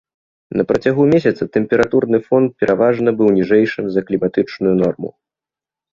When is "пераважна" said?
2.63-3.09